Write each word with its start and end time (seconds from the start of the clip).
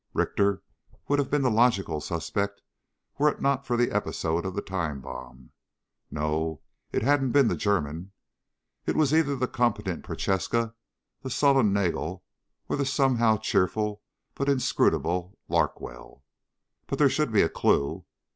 Richter 0.15 0.63
would 1.07 1.19
have 1.19 1.29
been 1.29 1.43
the 1.43 1.51
logical 1.51 2.01
suspect 2.01 2.63
were 3.19 3.29
it 3.29 3.39
not 3.39 3.67
for 3.67 3.77
the 3.77 3.91
episode 3.91 4.47
of 4.47 4.55
the 4.55 4.61
time 4.63 4.99
bomb. 4.99 5.51
No, 6.09 6.61
it 6.91 7.03
hadn't 7.03 7.33
been 7.33 7.49
the 7.49 7.55
German. 7.55 8.11
It 8.87 8.95
was 8.95 9.13
either 9.13 9.35
the 9.35 9.47
competent 9.47 10.03
Prochaska, 10.03 10.73
the 11.21 11.29
sullen 11.29 11.71
Nagel 11.71 12.23
or 12.67 12.77
the 12.77 12.83
somehow 12.87 13.37
cheerful 13.37 14.01
but 14.33 14.49
inscrutable 14.49 15.37
Larkwell. 15.47 16.23
But 16.87 16.97
there 16.97 17.07
should 17.07 17.31
be 17.31 17.43
a 17.43 17.47
clue. 17.49 18.03